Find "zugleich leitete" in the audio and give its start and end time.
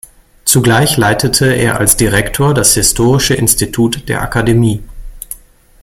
0.45-1.53